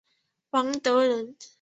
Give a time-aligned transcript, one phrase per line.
[0.49, 1.35] 王德人。